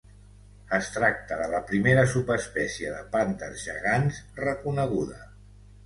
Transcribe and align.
Es 0.77 0.87
tracta 0.95 1.37
de 1.41 1.49
la 1.51 1.59
primera 1.73 2.07
subespècie 2.15 2.97
de 2.97 3.05
pandes 3.17 3.63
gegants 3.69 4.27
reconeguda. 4.45 5.27